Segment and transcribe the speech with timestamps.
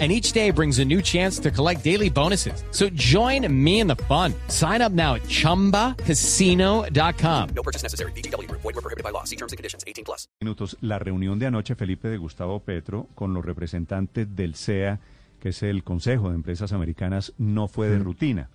[0.00, 2.64] and each day brings a new chance to collect daily bonuses.
[2.72, 4.34] So join me in the fun.
[4.48, 7.48] Sign up now at ChumbaCasino.com.
[7.54, 8.10] No purchase necessary.
[8.12, 8.50] BGW.
[8.50, 9.22] Void were prohibited by law.
[9.22, 9.84] See terms and conditions.
[9.86, 10.26] 18 plus.
[10.40, 10.76] Minutos.
[10.80, 14.98] La reunión de anoche, Felipe, de Gustavo Petro con los representantes del CEA,
[15.40, 18.50] que es el Consejo de Empresas Americanas, no fue de rutina.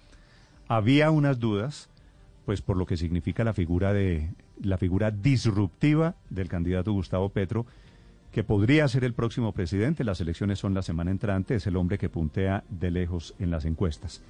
[0.67, 1.89] Había unas dudas,
[2.45, 4.29] pues por lo que significa la figura de
[4.61, 7.65] la figura disruptiva del candidato Gustavo Petro
[8.31, 10.03] que podría ser el próximo presidente.
[10.03, 13.65] Las elecciones son la semana entrante, es el hombre que puntea de lejos en las
[13.65, 14.21] encuestas.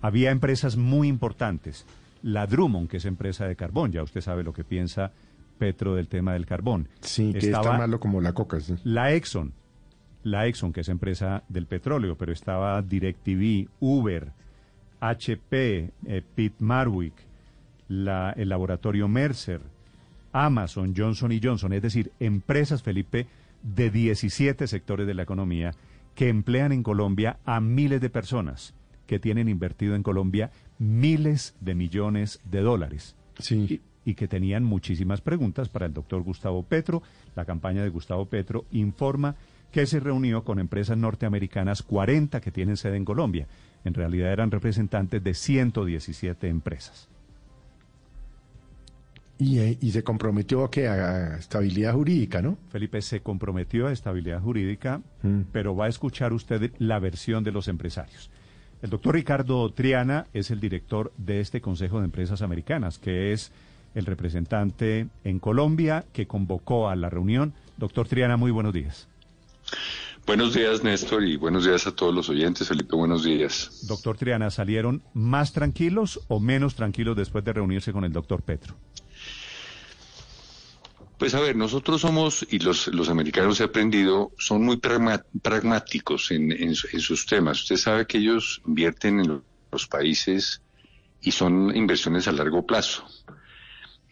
[0.00, 1.84] Había empresas muy importantes.
[2.22, 5.12] La Drummond, que es empresa de carbón, ya usted sabe lo que piensa
[5.58, 6.88] Petro del tema del carbón.
[7.00, 8.58] Sí, que está malo como la coca.
[8.84, 9.52] La Exxon,
[10.22, 14.32] la Exxon, que es empresa del petróleo, pero estaba DirecTV, Uber,
[15.00, 17.14] HP, eh, Pete Marwick,
[17.88, 19.60] la, el laboratorio Mercer,
[20.32, 23.26] Amazon, Johnson Johnson, es decir, empresas, Felipe,
[23.62, 25.72] de 17 sectores de la economía
[26.14, 28.74] que emplean en Colombia a miles de personas
[29.06, 33.16] que tienen invertido en Colombia miles de millones de dólares.
[33.38, 33.80] Sí.
[34.04, 37.02] Y, y, que tenían muchísimas preguntas para el doctor Gustavo Petro.
[37.36, 39.36] La campaña de Gustavo Petro informa
[39.72, 43.46] que se reunió con empresas norteamericanas 40 que tienen sede en Colombia.
[43.84, 47.08] En realidad eran representantes de 117 empresas.
[49.38, 52.58] Y, y, se comprometió a que a estabilidad jurídica, ¿no?
[52.72, 55.42] Felipe se comprometió a estabilidad jurídica, mm.
[55.52, 58.30] pero va a escuchar usted la versión de los empresarios.
[58.82, 63.50] El doctor Ricardo Triana es el director de este Consejo de Empresas Americanas, que es
[63.94, 67.54] el representante en Colombia que convocó a la reunión.
[67.76, 69.08] Doctor Triana, muy buenos días.
[70.26, 72.68] Buenos días, Néstor, y buenos días a todos los oyentes.
[72.68, 73.86] Felipe, buenos días.
[73.88, 78.74] Doctor Triana, ¿salieron más tranquilos o menos tranquilos después de reunirse con el doctor Petro?
[81.18, 86.52] Pues a ver, nosotros somos, y los, los americanos he aprendido, son muy pragmáticos en,
[86.52, 87.62] en, sus temas.
[87.62, 89.42] Usted sabe que ellos invierten en
[89.72, 90.62] los países
[91.20, 93.04] y son inversiones a largo plazo.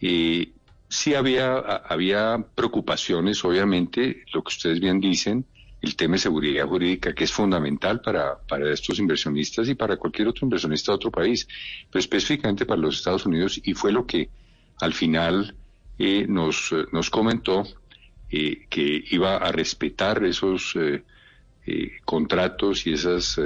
[0.01, 0.51] Y
[0.89, 5.45] sí había, había preocupaciones, obviamente, lo que ustedes bien dicen,
[5.81, 10.27] el tema de seguridad jurídica, que es fundamental para, para estos inversionistas y para cualquier
[10.27, 11.47] otro inversionista de otro país,
[11.89, 14.29] pero específicamente para los Estados Unidos, y fue lo que
[14.81, 15.55] al final
[15.97, 17.63] eh, nos, nos comentó
[18.29, 21.03] eh, que iba a respetar esos eh,
[22.05, 23.39] contratos y esas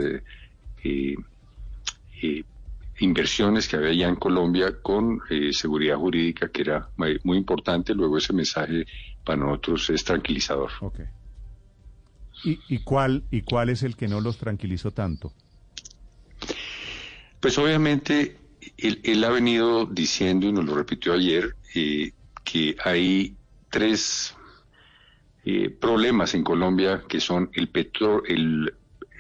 [3.00, 6.90] inversiones que había ya en Colombia con seguridad jurídica, que era
[7.24, 7.96] muy importante.
[7.96, 8.86] Luego ese mensaje
[9.26, 10.70] para nosotros es tranquilizador.
[10.82, 11.06] Okay.
[12.44, 15.34] ¿Y, y, cuál, ¿Y cuál es el que no los tranquilizó tanto?
[17.40, 18.38] Pues obviamente
[18.78, 22.12] él, él ha venido diciendo, y nos lo repitió ayer, eh,
[22.84, 23.36] hay
[23.70, 24.36] tres
[25.46, 28.74] eh, problemas en Colombia que son el, petro, el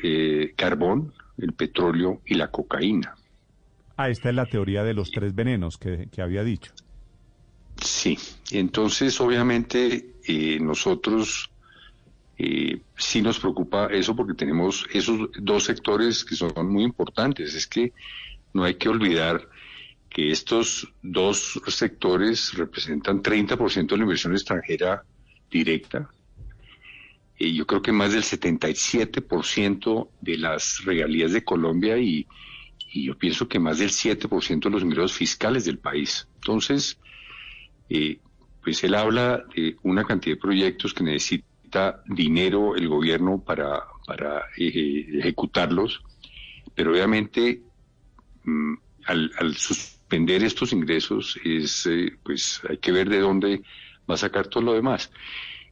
[0.04, 3.16] eh, carbón, el petróleo y la cocaína.
[3.98, 6.74] Ah, esta es la teoría de los tres venenos que, que había dicho.
[7.82, 8.18] Sí,
[8.52, 11.52] entonces obviamente eh, nosotros
[12.38, 17.56] eh, sí nos preocupa eso porque tenemos esos dos sectores que son muy importantes.
[17.56, 17.94] Es que
[18.54, 19.48] no hay que olvidar
[20.12, 25.04] que estos dos sectores representan 30% de la inversión extranjera
[25.50, 26.10] directa.
[27.40, 32.28] y yo creo que más del 77% de las regalías de Colombia y,
[32.94, 36.28] y, yo pienso que más del 7% de los ingresos fiscales del país.
[36.36, 37.00] Entonces,
[37.90, 38.20] eh,
[38.64, 44.44] pues él habla de una cantidad de proyectos que necesita dinero el gobierno para, para
[44.58, 46.04] eh, ejecutarlos,
[46.76, 47.62] pero obviamente
[48.44, 48.74] mm,
[49.06, 49.56] al, al
[50.12, 53.62] suspender estos ingresos es, eh, pues hay que ver de dónde
[54.10, 55.10] va a sacar todo lo demás.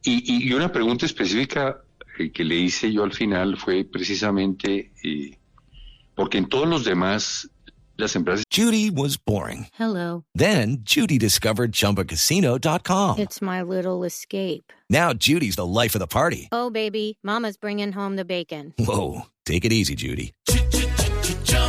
[0.02, 1.82] Y, y una pregunta específica
[2.18, 5.36] eh, que le hice yo al final fue precisamente eh,
[6.14, 7.50] porque en todos los demás
[7.98, 8.44] las empresas.
[8.50, 9.66] Judy was boring.
[9.78, 10.24] Hello.
[10.34, 13.18] Then Judy discovered ChumbaCasino.com.
[13.18, 14.72] It's my little escape.
[14.88, 16.48] Now Judy's the life of the party.
[16.50, 18.72] Oh baby, Mama's bringing home the bacon.
[18.78, 20.32] Whoa, take it easy, Judy.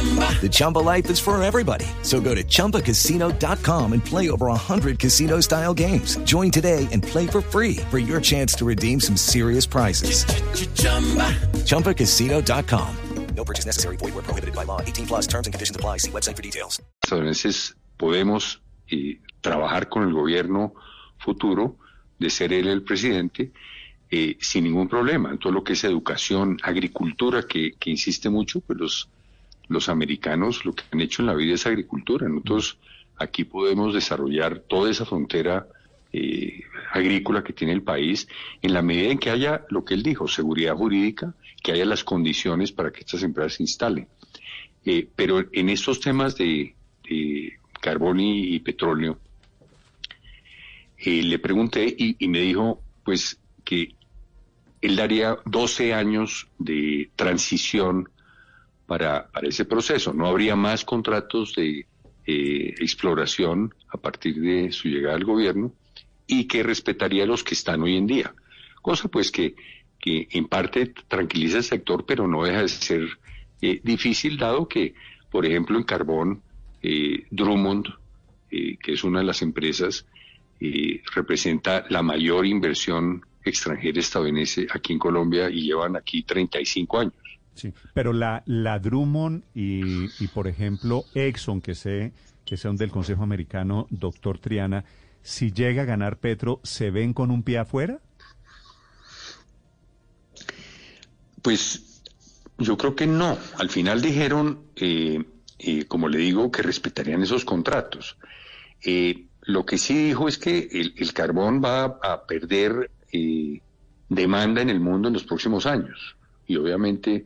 [0.01, 1.85] The Chumba life is for everybody.
[2.01, 6.17] So go to ChumbaCasino.com and play over 100 casino style games.
[6.23, 10.25] Join today and play for free for your chance to redeem some serious prizes.
[11.65, 12.95] ChumbaCasino.com.
[13.35, 13.97] No purchase necessary.
[13.97, 14.81] Void where prohibited by law.
[14.81, 15.97] 18 plus terms and conditions apply.
[15.97, 16.81] See website for details.
[17.11, 20.73] A veces podemos eh, trabajar con el gobierno
[21.19, 21.77] futuro
[22.17, 23.51] de ser él el presidente,
[24.09, 25.29] eh, sin ningún problema.
[25.29, 29.09] En todo lo que es educación, agricultura, que, que insiste mucho, pues los,
[29.71, 32.27] los americanos lo que han hecho en la vida es agricultura.
[32.27, 32.77] Nosotros
[33.17, 35.67] aquí podemos desarrollar toda esa frontera
[36.11, 38.27] eh, agrícola que tiene el país
[38.61, 41.33] en la medida en que haya lo que él dijo, seguridad jurídica,
[41.63, 44.07] que haya las condiciones para que estas empresas se instalen.
[44.83, 46.75] Eh, pero en estos temas de,
[47.07, 49.19] de carbón y, petróleo,
[50.97, 53.95] eh, le pregunté y, y me dijo pues que
[54.81, 58.09] él daría 12 años de transición
[58.91, 60.11] para, para ese proceso.
[60.11, 61.85] No habría más contratos de
[62.27, 65.71] eh, exploración a partir de su llegada al gobierno
[66.27, 68.35] y que respetaría los que están hoy en día.
[68.81, 69.55] Cosa pues que,
[69.97, 73.07] que en parte tranquiliza el sector, pero no deja de ser
[73.61, 74.93] eh, difícil dado que,
[75.29, 76.41] por ejemplo, en carbón,
[76.81, 77.87] eh, Drummond,
[78.51, 80.05] eh, que es una de las empresas,
[80.59, 87.20] eh, representa la mayor inversión extranjera estadounidense aquí en Colombia y llevan aquí 35 años.
[87.53, 88.43] Sí, pero la,
[88.81, 92.13] Drummond y, y, por ejemplo, Exxon, que sé
[92.45, 94.83] que son del Consejo Americano, doctor Triana,
[95.21, 97.99] si llega a ganar Petro, ¿se ven con un pie afuera?
[101.41, 102.01] Pues
[102.57, 103.37] yo creo que no.
[103.57, 105.23] Al final dijeron, eh,
[105.59, 108.17] eh, como le digo, que respetarían esos contratos.
[108.83, 113.61] Eh, lo que sí dijo es que el, el carbón va a, a perder eh,
[114.09, 116.15] demanda en el mundo en los próximos años.
[116.47, 117.25] Y obviamente,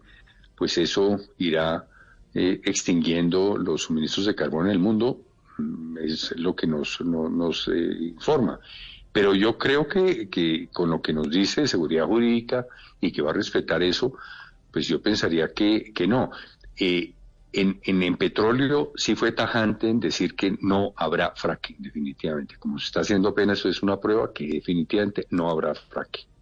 [0.56, 1.88] pues eso irá
[2.34, 5.22] eh, extinguiendo los suministros de carbón en el mundo,
[5.58, 8.60] mm, es lo que nos, no, nos eh, informa.
[9.12, 12.68] Pero yo creo que, que con lo que nos dice seguridad jurídica
[13.00, 14.14] y que va a respetar eso,
[14.72, 16.32] pues yo pensaría que, que no.
[16.78, 17.14] Eh,
[17.54, 22.58] en, en, en, petróleo sí fue tajante en decir que no habrá fracking, definitivamente.
[22.60, 26.35] Como se está haciendo apenas, eso es una prueba que definitivamente no habrá fracking.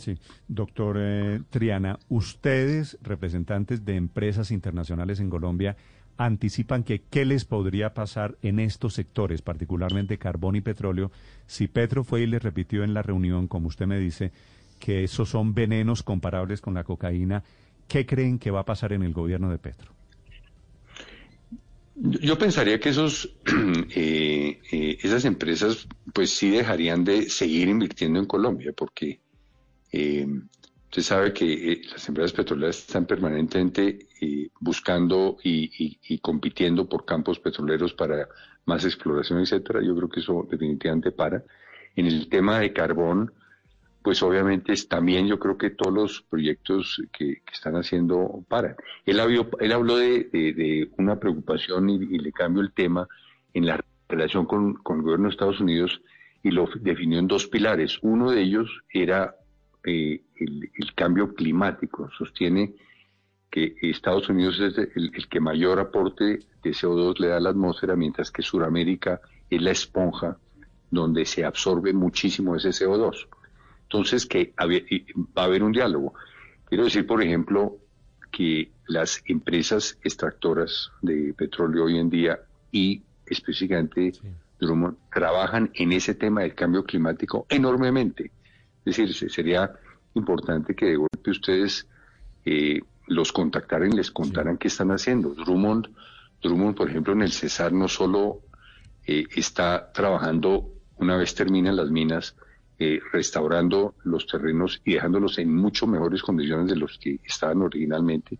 [0.00, 0.18] Sí,
[0.48, 5.76] doctor eh, Triana, ustedes, representantes de empresas internacionales en Colombia,
[6.16, 11.12] anticipan que qué les podría pasar en estos sectores, particularmente carbón y petróleo,
[11.46, 14.32] si Petro fue y les repitió en la reunión, como usted me dice,
[14.78, 17.44] que esos son venenos comparables con la cocaína,
[17.86, 19.92] ¿qué creen que va a pasar en el gobierno de Petro?
[21.94, 23.34] Yo pensaría que esos,
[23.94, 29.20] eh, eh, esas empresas, pues sí dejarían de seguir invirtiendo en Colombia, porque
[29.92, 30.26] eh,
[30.84, 36.88] usted sabe que eh, las empresas petroleras están permanentemente eh, buscando y, y, y, compitiendo
[36.88, 38.28] por campos petroleros para
[38.66, 39.80] más exploración, etcétera.
[39.82, 41.42] Yo creo que eso definitivamente para.
[41.96, 43.32] En el tema de carbón,
[44.02, 48.76] pues obviamente es, también yo creo que todos los proyectos que, que están haciendo paran.
[49.04, 53.06] Él, habló, él habló de, de, de una preocupación y, y, le cambio el tema
[53.54, 56.00] en la relación con, con el gobierno de Estados Unidos
[56.42, 57.98] y lo definió en dos pilares.
[58.02, 59.36] Uno de ellos era
[59.84, 62.10] eh, el, el, cambio climático.
[62.16, 62.74] Sostiene
[63.50, 67.50] que Estados Unidos es el, el, que mayor aporte de CO2 le da a la
[67.50, 70.38] atmósfera, mientras que Sudamérica es la esponja
[70.90, 73.26] donde se absorbe muchísimo ese CO2.
[73.82, 76.14] Entonces, que va a haber un diálogo.
[76.66, 77.78] Quiero decir, por ejemplo,
[78.30, 82.40] que las empresas extractoras de petróleo hoy en día
[82.70, 84.20] y específicamente sí.
[84.60, 88.30] Drummond trabajan en ese tema del cambio climático enormemente.
[88.84, 89.72] Es decir, sería
[90.14, 91.86] importante que de golpe ustedes
[92.44, 94.58] eh, los contactaran y les contaran sí.
[94.60, 95.34] qué están haciendo.
[95.34, 95.88] Drummond,
[96.42, 98.40] Drummond, por ejemplo, en el Cesar no solo
[99.06, 102.36] eh, está trabajando una vez terminan las minas,
[102.78, 108.38] eh, restaurando los terrenos y dejándolos en mucho mejores condiciones de los que estaban originalmente,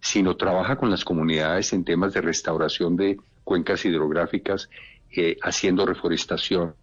[0.00, 4.68] sino trabaja con las comunidades en temas de restauración de cuencas hidrográficas,
[5.16, 6.74] eh, haciendo reforestación,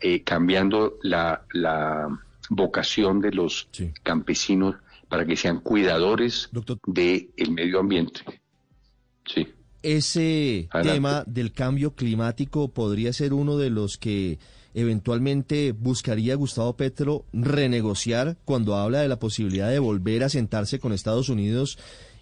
[0.00, 2.08] eh, cambiando la, la,
[2.50, 3.92] vocación de los sí.
[4.02, 4.76] campesinos
[5.08, 8.20] para que sean cuidadores del de medio ambiente.
[9.26, 9.48] Sí.
[9.82, 10.94] Ese Adelante.
[10.94, 14.38] tema del cambio climático podría ser uno de los que
[14.74, 20.92] eventualmente buscaría Gustavo Petro renegociar cuando habla de la posibilidad de volver a sentarse con
[20.92, 21.78] Estados Unidos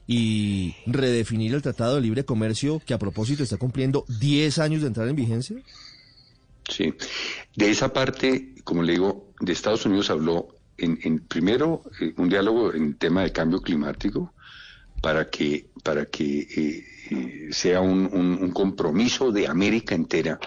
[0.06, 4.88] y redefinir el Tratado de Libre Comercio que a propósito está cumpliendo 10 años de
[4.88, 5.56] entrar en vigencia?
[6.68, 6.94] Sí,
[7.54, 12.72] de esa parte, como le digo, de Estados Unidos habló en, primero eh, un diálogo
[12.74, 14.34] en tema de cambio climático
[15.00, 20.38] para que para que eh, eh, sea un, un, compromiso de América entera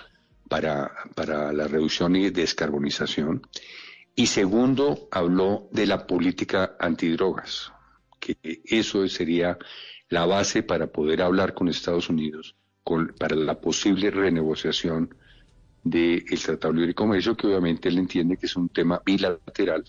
[0.50, 3.42] para, para la reducción y descarbonización.
[4.16, 7.72] Y segundo, habló de la política antidrogas,
[8.20, 8.36] que
[8.66, 9.58] eso sería
[10.10, 12.56] la base para poder hablar con Estados Unidos
[13.18, 15.16] para la posible renegociación
[15.84, 19.84] del Tratado de Libre Comercio, que obviamente él entiende que es un tema bilateral,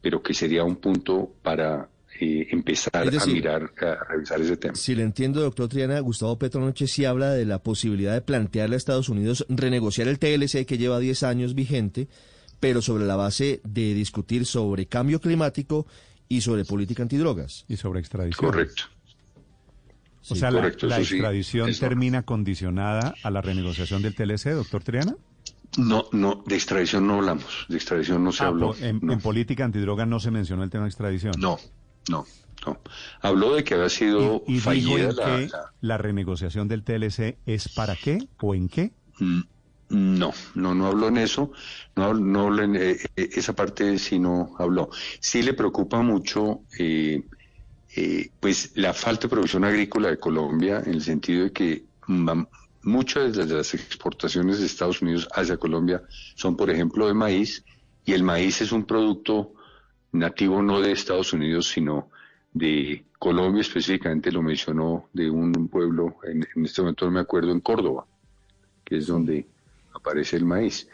[0.00, 1.88] pero que sería un punto para
[2.20, 4.74] eh, empezar a mirar, a revisar ese tema.
[4.74, 8.74] Si le entiendo, doctor Triana, Gustavo Petro anoche sí habla de la posibilidad de plantearle
[8.74, 12.08] a Estados Unidos renegociar el TLC que lleva 10 años vigente,
[12.60, 15.86] pero sobre la base de discutir sobre cambio climático
[16.28, 17.64] y sobre política antidrogas.
[17.68, 18.50] Y sobre extradición.
[18.50, 18.84] Correcto.
[20.30, 25.16] O sea, la, extradición termina condicionada a la renegociación del TLC, doctor Triana.
[25.76, 28.74] No, no, de extradición no hablamos, de extradición no se ah, habló.
[28.80, 31.34] En, política antidroga no se mencionó el tema de extradición.
[31.38, 31.58] No,
[32.08, 32.26] no,
[32.66, 32.80] no.
[33.20, 35.48] Habló de que había sido y, fallida la,
[35.80, 35.98] la...
[35.98, 38.92] renegociación del TLC es para qué o en qué.
[39.18, 39.40] Mm,
[39.90, 41.50] no, no, no habló en eso,
[41.96, 44.90] no, no en eh, eh, esa parte sí no habló.
[45.18, 47.22] Sí le preocupa mucho, eh,
[48.40, 51.84] pues la falta de producción agrícola de Colombia en el sentido de que
[52.82, 56.02] muchas de las exportaciones de Estados Unidos hacia Colombia
[56.34, 57.64] son, por ejemplo, de maíz
[58.04, 59.52] y el maíz es un producto
[60.12, 62.08] nativo no de Estados Unidos, sino
[62.52, 67.60] de Colombia, específicamente lo mencionó de un pueblo, en, este momento no me acuerdo, en
[67.60, 68.06] Córdoba,
[68.84, 69.46] que es donde
[69.92, 70.88] aparece el maíz.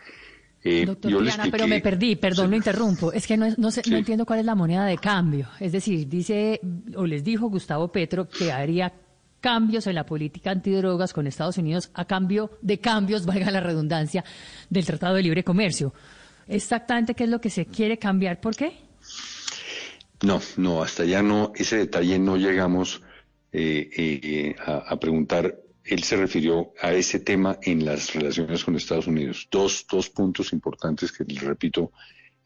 [0.67, 1.13] Eh, Doctor
[1.51, 3.13] pero me perdí, perdón, lo interrumpo.
[3.13, 5.47] Es que no, no, no entiendo cuál es la moneda de cambio.
[5.61, 6.59] Es decir, dice,
[6.97, 8.91] o les dijo Gustavo Petro que haría
[9.45, 14.25] cambios en la política antidrogas con Estados Unidos a cambio de cambios, valga la redundancia,
[14.71, 15.93] del Tratado de Libre Comercio.
[16.49, 18.79] Exactamente qué es lo que se quiere cambiar, ¿por qué?
[20.23, 23.03] No, no, hasta allá no, ese detalle no llegamos
[23.53, 25.59] eh, eh, a, preguntar.
[25.85, 29.49] Él se refirió a ese tema en las relaciones con Estados Unidos.
[29.51, 31.93] Dos, dos puntos importantes que les repito.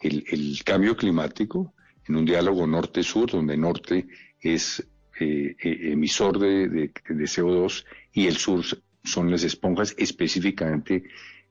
[0.01, 1.75] El, cambio climático
[2.07, 4.07] en un diálogo norte-sur, donde norte
[4.41, 4.87] es
[5.21, 8.65] eh, emisor de, de, CO2 y el sur
[9.03, 11.05] son las esponjas, específicamente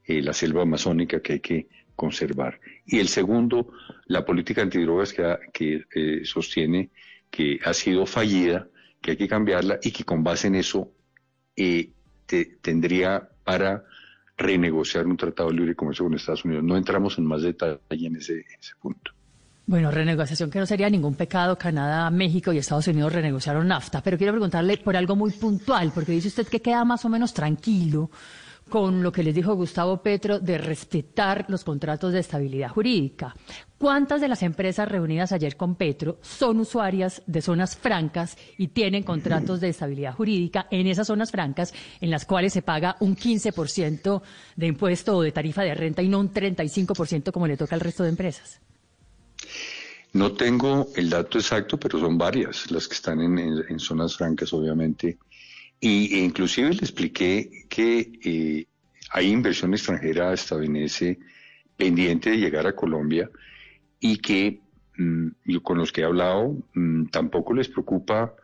[0.08, 2.62] la selva amazónica que hay que conservar.
[2.86, 3.74] Y el segundo,
[4.06, 6.92] la política antidrogas que, que eh, sostiene
[7.30, 8.70] que ha sido fallida,
[9.02, 10.94] que hay que cambiarla y que con base en eso
[11.58, 11.90] eh,
[12.62, 13.84] tendría para
[14.38, 16.64] renegociar un tratado de libre comercio con Estados Unidos.
[16.64, 19.12] No entramos en más detalle en ese, ese punto.
[19.66, 21.58] Bueno, renegociación que no sería ningún pecado.
[21.58, 24.02] Canadá, México y Estados Unidos renegociaron NAFTA.
[24.02, 27.34] Pero quiero preguntarle por algo muy puntual, porque dice usted que queda más o menos
[27.34, 28.10] tranquilo
[28.70, 33.36] con lo que les dijo Gustavo Petro de respetar los contratos de estabilidad jurídica.
[33.78, 39.04] ¿Cuántas de las empresas reunidas ayer con Petro son usuarias de zonas francas y tienen
[39.04, 44.22] contratos de estabilidad jurídica en esas zonas francas en las cuales se paga un 15%
[44.56, 47.82] de impuesto o de tarifa de renta y no un 35% como le toca al
[47.82, 48.60] resto de empresas?
[50.14, 55.20] No tengo el dato exacto, pero son varias las que están en zonas francas, obviamente
[55.80, 58.66] y e inclusive le expliqué que eh,
[59.12, 61.20] hay inversión extranjera estadounidense
[61.76, 63.30] pendiente de llegar a Colombia
[64.00, 64.62] y que
[64.98, 68.36] mm, con los que he hablado mm, tampoco les preocupa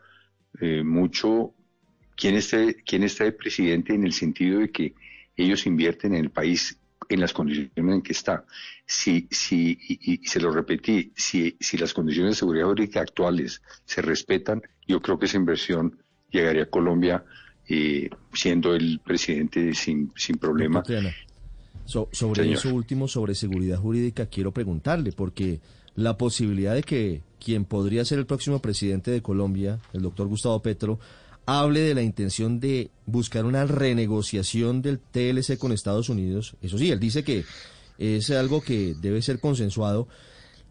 [0.60, 1.54] eh, mucho
[2.16, 4.94] quién esté, quién está de presidente en el sentido de que
[5.36, 8.44] ellos invierten en el país en las condiciones en que está.
[8.86, 14.00] Si, si, y, se lo repetí, si, si las condiciones de seguridad jurídica actuales se
[14.00, 15.98] respetan, yo creo que esa inversión
[16.34, 17.24] llegaría a Colombia
[17.68, 20.82] eh, siendo el presidente sin, sin problema.
[21.86, 25.60] sobre eso último, sobre seguridad jurídica, quiero preguntarle, porque
[25.94, 30.60] la posibilidad de que quien podría ser el próximo presidente de Colombia, el doctor Gustavo
[30.60, 30.98] Petro,
[31.46, 36.90] hable de la intención de buscar una renegociación del TLC con Estados Unidos, eso sí,
[36.90, 37.44] él dice que
[37.98, 40.08] es algo que debe ser consensuado,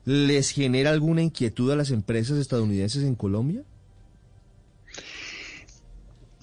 [0.06, 3.64] ¿les genera alguna inquietud a las empresas estadounidenses en Colombia?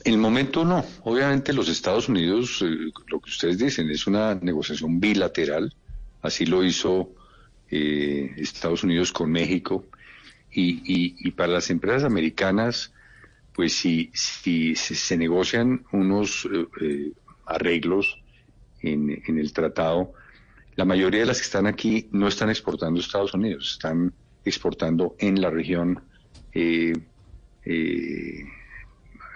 [0.04, 0.84] En el momento no.
[1.04, 5.74] Obviamente los Estados Unidos, eh, lo que ustedes dicen, es una negociación bilateral.
[6.22, 7.10] Así lo hizo
[7.70, 9.86] eh, Estados Unidos con México.
[10.52, 12.92] Y, para las empresas americanas,
[13.54, 16.48] pues si, si, se negocian unos
[16.80, 17.12] eh,
[17.46, 18.18] arreglos
[18.82, 20.12] en, en, el tratado,
[20.74, 24.12] la mayoría de las que están aquí no están exportando a Estados Unidos, están
[24.44, 26.02] exportando en la región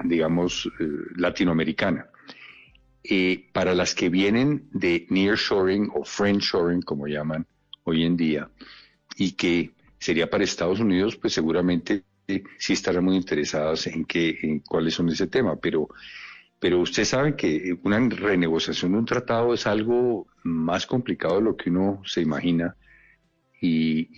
[0.03, 2.09] digamos, eh, latinoamericana.
[3.03, 7.47] Eh, para las que vienen de nearshoring o friendshoring, como llaman
[7.85, 8.51] hoy en día,
[9.17, 14.39] y que sería para Estados Unidos, pues seguramente eh, sí estarán muy interesadas en, qué,
[14.43, 15.89] en cuáles son ese tema, pero,
[16.59, 21.57] pero usted sabe que una renegociación de un tratado es algo más complicado de lo
[21.57, 22.75] que uno se imagina
[23.61, 24.09] y,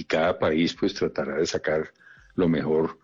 [0.00, 1.92] y cada país pues tratará de sacar
[2.34, 2.98] lo mejor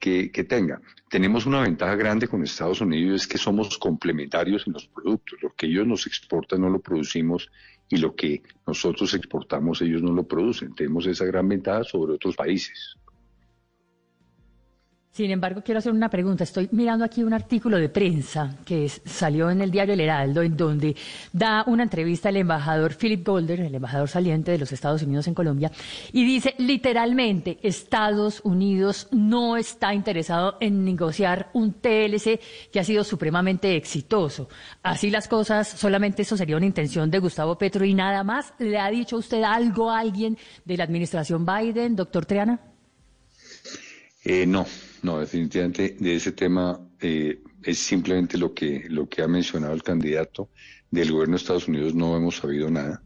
[0.00, 0.80] que, que tenga.
[1.08, 5.38] Tenemos una ventaja grande con Estados Unidos, es que somos complementarios en los productos.
[5.42, 7.50] Lo que ellos nos exportan no lo producimos
[7.88, 10.74] y lo que nosotros exportamos ellos no lo producen.
[10.74, 12.96] Tenemos esa gran ventaja sobre otros países.
[15.12, 16.44] Sin embargo, quiero hacer una pregunta.
[16.44, 20.56] Estoy mirando aquí un artículo de prensa que salió en el diario El Heraldo, en
[20.56, 20.94] donde
[21.32, 25.34] da una entrevista al embajador Philip Golder, el embajador saliente de los Estados Unidos en
[25.34, 25.72] Colombia,
[26.12, 32.40] y dice literalmente, Estados Unidos no está interesado en negociar un TLC
[32.72, 34.48] que ha sido supremamente exitoso.
[34.84, 38.54] Así las cosas, solamente eso sería una intención de Gustavo Petro y nada más.
[38.60, 42.60] ¿Le ha dicho usted algo a alguien de la administración Biden, doctor Triana?
[44.22, 44.66] Eh, no,
[45.02, 49.82] no, definitivamente de ese tema eh, es simplemente lo que, lo que ha mencionado el
[49.82, 50.48] candidato.
[50.90, 53.02] Del gobierno de Estados Unidos no hemos sabido nada.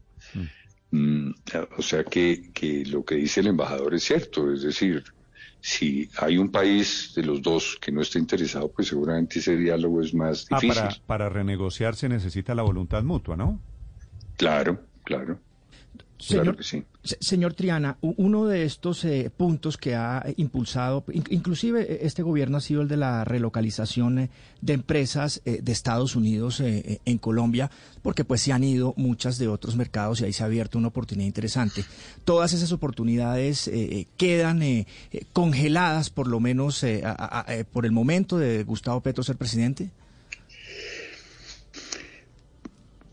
[0.91, 1.31] Mm,
[1.77, 5.03] o sea que, que lo que dice el embajador es cierto, es decir,
[5.61, 10.01] si hay un país de los dos que no está interesado, pues seguramente ese diálogo
[10.01, 10.83] es más Ah, difícil.
[10.83, 13.63] para, para renegociar se necesita la voluntad mutua, ¿no?
[14.37, 15.44] Claro, claro.
[16.27, 16.83] Claro Señor, que sí.
[17.03, 22.23] se- señor Triana, uno de estos eh, puntos que ha impulsado, in- inclusive eh, este
[22.23, 24.29] gobierno ha sido el de la relocalización eh,
[24.61, 27.69] de empresas eh, de Estados Unidos eh, en Colombia,
[28.01, 30.87] porque pues se han ido muchas de otros mercados y ahí se ha abierto una
[30.87, 31.83] oportunidad interesante.
[32.23, 33.69] Todas esas oportunidades
[34.17, 34.61] quedan
[35.33, 39.89] congeladas, por lo menos a- a- a- por el momento de Gustavo Petro ser presidente.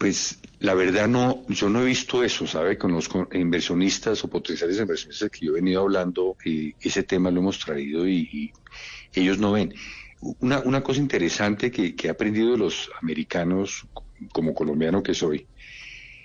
[0.02, 2.76] Pues la verdad no, yo no he visto eso, ¿sabe?
[2.76, 7.38] Con los inversionistas o potenciales inversionistas que yo he venido hablando, eh, ese tema lo
[7.38, 8.52] hemos traído y,
[9.14, 9.72] ellos no ven.
[10.40, 13.86] Una, una cosa interesante que, que he aprendido de los americanos,
[14.32, 15.46] como colombiano que soy,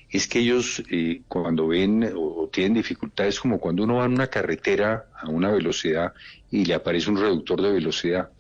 [0.10, 4.13] es que ellos eh, cuando ven o, o tienen dificultades, como cuando uno va en
[4.13, 6.13] una carretera a una velocidad
[6.50, 8.31] y le aparece un reductor de velocidad,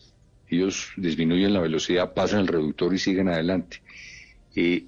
[0.49, 3.83] ellos disminuyen la velocidad, pasan el reductor y siguen adelante.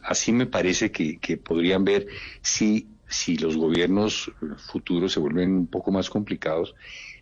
[0.03, 2.07] Así me parece que, podrían ver
[2.41, 6.75] si, si los gobiernos futuros se vuelven un poco más complicados,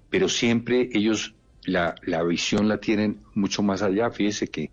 [0.09, 4.09] pero siempre ellos la, la visión la tienen mucho más allá.
[4.11, 4.71] Fíjese que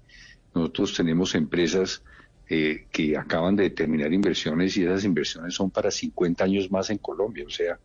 [0.54, 2.02] nosotros tenemos empresas
[2.46, 6.98] eh, que acaban de terminar inversiones y esas inversiones son para 50 años más en
[6.98, 7.44] Colombia.
[7.46, 7.78] O sea,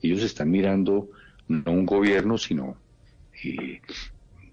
[0.00, 1.10] ellos están mirando
[1.48, 2.76] no un gobierno, sino
[3.42, 3.80] eh,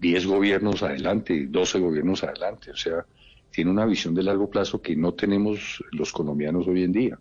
[0.00, 2.72] 10 gobiernos adelante, 12 gobiernos adelante.
[2.72, 3.06] O sea,
[3.54, 7.18] tiene una visión de largo plazo que no tenemos los colombianos hoy en día.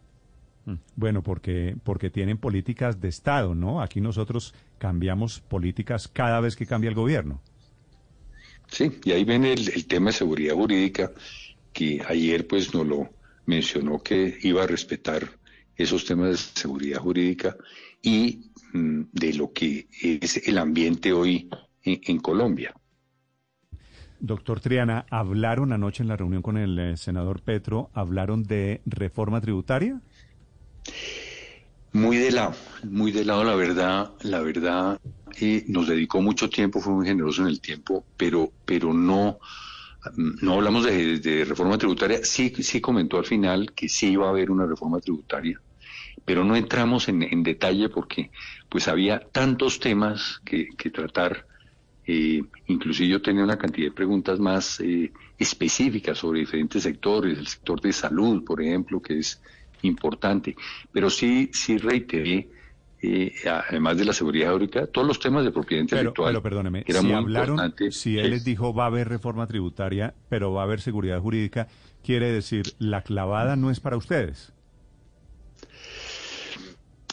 [0.66, 0.74] Mm.
[0.96, 3.82] Bueno, porque, porque tienen políticas de Estado, ¿no?
[3.82, 7.40] Aquí nosotros cambiamos políticas cada vez que cambia el gobierno.
[8.68, 11.12] Sí, y ahí ven el, el tema de seguridad jurídica,
[11.72, 13.10] que ayer pues nos lo
[13.46, 15.30] mencionó que iba a respetar
[15.76, 17.56] esos temas de seguridad jurídica
[18.02, 21.48] y mm, de lo que es el ambiente hoy
[21.84, 22.74] en, en Colombia.
[24.24, 29.42] Doctor Triana, ¿hablaron anoche en la reunión con el eh, senador Petro, hablaron de reforma
[29.42, 30.02] tributaria?
[31.92, 34.98] Muy de lado, muy de lado, la verdad, la verdad,
[35.42, 39.40] eh, nos dedicó mucho tiempo, fue muy generoso en el tiempo, pero, pero no,
[40.16, 42.24] no hablamos de, de reforma tributaria.
[42.24, 45.62] Sí, sí comentó al final que sí iba a haber una reforma tributaria,
[46.24, 48.32] pero no entramos en, en detalle porque
[48.70, 51.46] pues había tantos temas que, que tratar.
[52.06, 57.48] Eh, inclusive yo tenía una cantidad de preguntas más eh, específicas sobre diferentes sectores, el
[57.48, 59.42] sector de salud, por ejemplo, que es
[59.84, 60.56] importante.
[60.92, 62.50] Pero sí, sí reiteré,
[63.02, 63.34] eh,
[63.70, 66.30] además de la seguridad jurídica, todos los temas de propiedad Pero, intelectual.
[66.32, 67.92] pero perdóneme, que era si muy hablaron, importante.
[67.92, 71.68] si él les dijo va a haber reforma tributaria, pero va a haber seguridad jurídica,
[72.04, 74.52] quiere decir, la clavada no es para ustedes.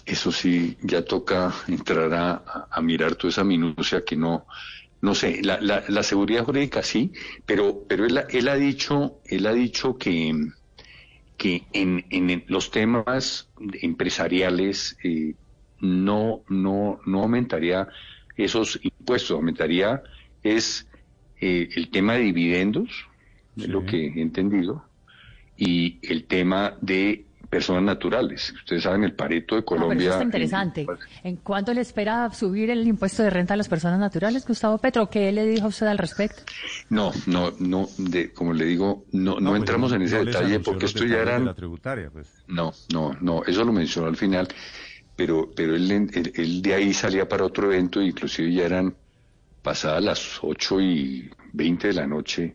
[0.07, 4.47] Eso sí, ya toca entrar a, a mirar toda esa minucia que no,
[5.03, 7.13] no sé, la, la, la seguridad jurídica sí,
[7.47, 10.35] pero, pero él, ha- él ha dicho, él ha dicho que,
[11.37, 13.51] que en, en los temas
[13.83, 15.37] empresariales eh,
[15.79, 17.89] no, no, no aumentaría
[18.37, 20.03] esos impuestos, aumentaría
[20.43, 20.89] es
[21.41, 22.91] eh, el tema de dividendos,
[23.57, 24.91] es lo que he entendido,
[25.57, 28.53] y el tema de personas naturales.
[28.55, 30.05] Ustedes saben, el Pareto de Ah, pero Colombia...
[30.07, 30.87] eso está interesante.
[31.25, 35.11] ¿En cuánto le espera subir el impuesto de renta a las personas naturales, Gustavo Petro?
[35.11, 36.43] ¿Qué le dijo usted al respecto?
[36.89, 40.61] No, no, no, de, como le digo, no, no, pues, entramos en ese no detalle
[40.61, 42.29] porque esto ya la tributaria, pues.
[42.47, 44.47] No, no, no, eso lo mencionó al final,
[45.17, 48.95] pero, pero él, él- él de ahí salía para otro evento, inclusive ya eran
[49.63, 52.55] pasadas las 8 y 20 de la noche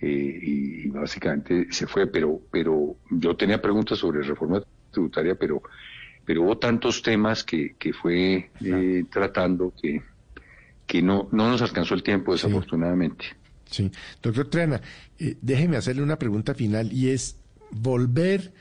[0.00, 5.62] eh, y, básicamente se fue, pero, pero yo tenía preguntas sobre reforma tributaria, pero,
[6.24, 10.02] pero hubo tantos temas que, que fue eh, tratando que,
[10.86, 13.26] que no, no nos alcanzó el tiempo, desafortunadamente.
[13.66, 13.90] Sí.
[14.22, 14.80] Doctor Triana,
[15.18, 17.36] eh, déjeme hacerle una pregunta final y es
[17.70, 18.52] volver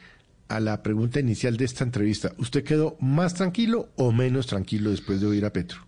[0.50, 2.34] a la pregunta inicial de esta entrevista.
[2.38, 5.87] ¿Usted quedó más tranquilo o menos tranquilo después de oír a Petro?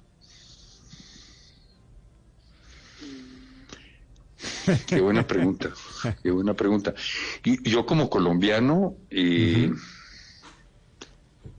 [4.87, 5.71] Qué buena pregunta,
[6.23, 6.93] qué buena pregunta.
[7.43, 9.69] Y yo como colombiano, eh,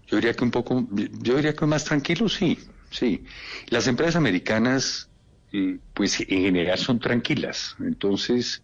[0.07, 2.59] yo diría que un poco, yo diría que más tranquilo, sí,
[2.91, 3.25] sí.
[3.69, 5.11] Las empresas americanas,
[5.53, 8.63] eh, pues en general son tranquilas, entonces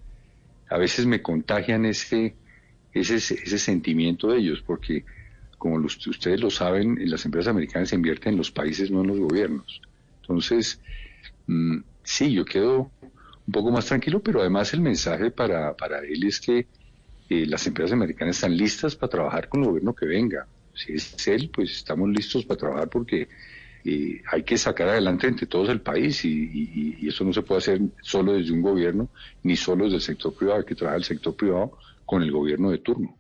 [0.69, 2.37] a veces me contagian ese,
[2.93, 5.05] ese, ese sentimiento de ellos, porque
[5.59, 9.19] como ustedes lo saben, las empresas americanas se invierten en los países, no en los
[9.19, 9.81] gobiernos.
[10.23, 10.81] Entonces,
[11.47, 12.93] mm, sí, yo quedo
[13.47, 16.67] un poco más tranquilo, pero además el mensaje para, para él es que
[17.29, 20.47] eh, las empresas americanas están listas para trabajar con el gobierno que venga.
[20.75, 23.29] Si es él, pues estamos listos para trabajar porque
[23.85, 27.81] eh, hay que sacar adelante entre todos el país y, eso no se puede hacer
[28.03, 29.09] solo desde un gobierno
[29.45, 32.71] ni solo desde el sector privado, hay que trabajar el sector privado con el gobierno
[32.71, 33.17] de turno.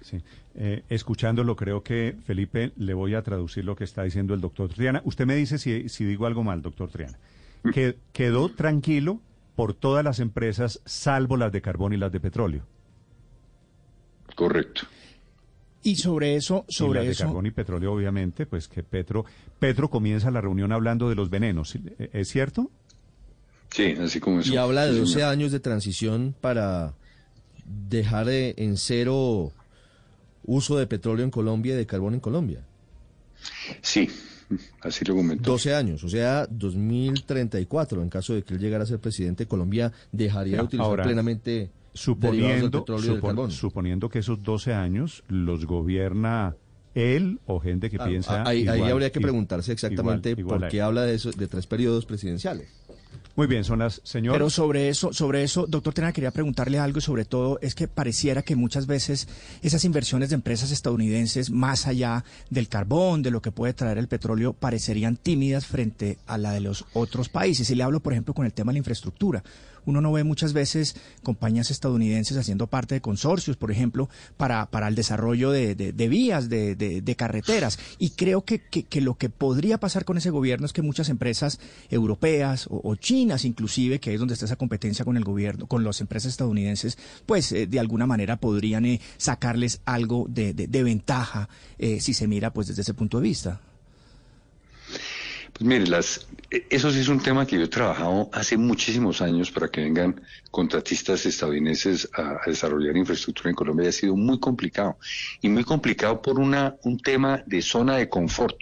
[0.00, 0.22] Sí.
[0.54, 4.68] Eh, escuchándolo, creo que, Felipe, le voy a traducir lo que está diciendo el doctor
[4.68, 5.02] Triana.
[5.04, 7.18] Usted me dice si, si digo algo mal, doctor Triana
[7.72, 9.20] que quedó tranquilo
[9.56, 12.66] por todas las empresas, salvo las de carbón y las de petróleo.
[14.34, 14.82] Correcto.
[15.82, 17.24] Y sobre eso, sobre y eso.
[17.24, 19.24] De carbón y petróleo, obviamente, pues que Petro,
[19.58, 21.76] Petro comienza la reunión hablando de los venenos.
[22.12, 22.70] ¿Es cierto?
[23.70, 24.52] Sí, así como eso.
[24.52, 26.94] Y habla de 12 años de transición para
[27.64, 29.52] dejar en cero
[30.44, 32.64] uso de petróleo en Colombia y de carbón en Colombia.
[33.80, 34.10] Sí,
[34.80, 35.52] Así lo comentó.
[35.52, 39.92] 12 años, o sea, 2034, en caso de que él llegara a ser presidente, Colombia
[40.12, 46.56] dejaría de utilizar plenamente suponiendo, petróleo suponiendo que esos 12 años los gobierna
[46.94, 51.02] él o gente que ah, piensa ahí, ahí habría que preguntarse exactamente por qué habla
[51.02, 52.68] de eso de tres periodos presidenciales
[53.36, 54.38] muy bien, son las señoras.
[54.38, 57.88] Pero sobre eso, sobre eso, doctor Tena, quería preguntarle algo y sobre todo es que
[57.88, 59.28] pareciera que muchas veces
[59.62, 64.08] esas inversiones de empresas estadounidenses, más allá del carbón, de lo que puede traer el
[64.08, 67.70] petróleo, parecerían tímidas frente a la de los otros países.
[67.70, 69.42] Y le hablo, por ejemplo, con el tema de la infraestructura
[69.86, 74.88] uno no ve muchas veces compañías estadounidenses haciendo parte de consorcios, por ejemplo, para, para
[74.88, 75.74] el desarrollo de,
[76.08, 77.78] vías, de, de, carreteras.
[77.98, 81.58] Y creo que, que, lo que podría pasar con ese gobierno es que muchas empresas
[81.90, 86.00] europeas o, chinas inclusive, que es donde está esa competencia con el gobierno, con las
[86.00, 92.14] empresas estadounidenses, pues eh, de alguna manera podrían eh, sacarles algo de, ventaja eh, si
[92.14, 93.60] se mira pues desde ese punto de vista.
[95.52, 99.52] Pues mire, las, eso sí es un tema que yo he trabajado hace muchísimos años
[99.52, 103.88] para que vengan contratistas estadounidenses a, desarrollar infraestructura en Colombia.
[103.88, 104.98] ha sido muy complicado.
[105.40, 108.58] Y muy complicado por una, un tema de zona de confort.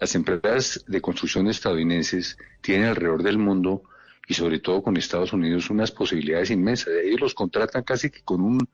[0.00, 3.82] Las empresas de construcción estadounidenses tienen alrededor del mundo
[4.26, 6.88] y sobre todo con Estados Unidos unas posibilidades inmensas.
[7.04, 8.68] Ellos los contratan casi que con un,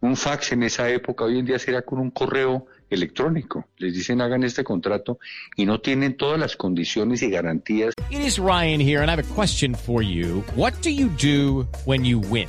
[0.00, 3.66] un fax en esa época, hoy en día será con un correo electrónico.
[3.78, 5.18] Les dicen hagan este contrato
[5.56, 7.94] y no tienen todas las condiciones y garantías.
[8.10, 10.42] It is Ryan here and I have a question for you.
[10.54, 12.48] What do you do when you win?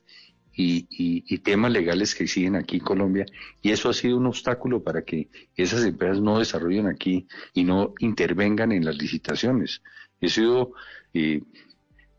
[0.55, 3.25] Y, temas legales que siguen aquí en Colombia
[3.61, 7.93] y eso ha sido un obstáculo para que esas empresas no desarrollen aquí y no
[7.99, 9.81] intervengan en las licitaciones.
[10.19, 10.73] He sido
[11.13, 11.41] eh,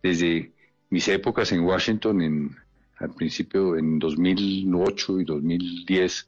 [0.02, 0.52] desde
[0.90, 2.56] mis épocas en Washington, en,
[2.98, 6.26] al principio en 2008 y 2010,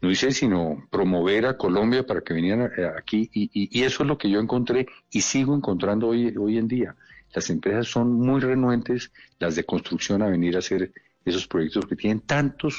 [0.00, 4.18] no hice sino promover a Colombia para que vinieran aquí y, y, eso es lo
[4.18, 6.96] que yo encontré y sigo encontrando hoy, hoy en día.
[7.32, 10.92] Las empresas son muy renuentes, las de construcción, a venir a hacer
[11.24, 12.74] esos proyectos que tienen tantas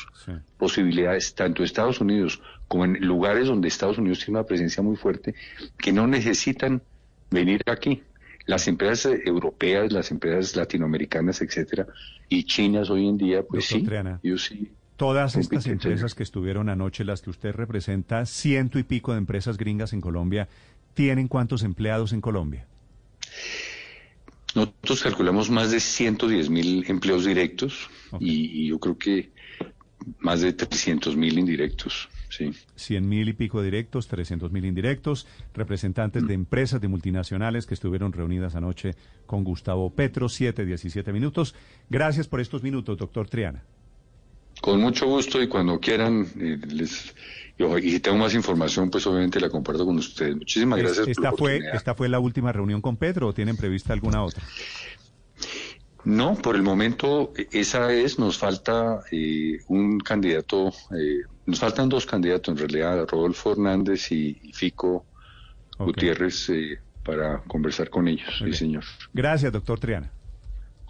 [0.57, 4.95] posibilidades, tanto en Estados Unidos como en lugares donde Estados Unidos tiene una presencia muy
[4.95, 5.35] fuerte,
[5.77, 6.81] que no necesitan
[7.29, 8.03] venir aquí.
[8.45, 11.87] Las empresas europeas, las empresas latinoamericanas, etcétera,
[12.27, 13.85] y chinas hoy en día, pues sí,
[14.21, 14.69] yo sí.
[14.97, 19.57] Todas estas empresas que estuvieron anoche, las que usted representa, ciento y pico de empresas
[19.57, 20.49] gringas en Colombia,
[20.93, 22.67] ¿tienen cuántos empleados en Colombia?
[24.55, 27.89] Nosotros calculamos más de 110 mil empleos directos
[28.19, 29.31] y, yo creo que
[30.19, 32.09] más de 300 mil indirectos.
[32.29, 32.51] Sí.
[32.75, 38.11] 100 mil y pico directos, 300 mil indirectos, representantes de empresas de multinacionales que estuvieron
[38.11, 38.95] reunidas anoche
[39.27, 41.55] con Gustavo Petro, 7, 17 minutos.
[41.89, 43.63] Gracias por estos minutos, doctor Triana.
[44.61, 47.13] Con mucho gusto y cuando quieran, eh, les,
[47.57, 50.35] y, si tengo más información, pues obviamente la comparto con ustedes.
[50.35, 51.07] Muchísimas gracias.
[51.07, 54.43] Esta, por fue, ¿Esta fue la última reunión con Pedro o tienen prevista alguna otra?
[56.05, 62.05] No, por el momento esa es, nos falta eh, un candidato, eh, nos faltan dos
[62.05, 65.05] candidatos en realidad, Rodolfo Hernández y, Fico
[65.77, 68.83] Gutiérrez, eh, para conversar con ellos, sí señor.
[69.13, 70.11] Gracias, doctor Triana.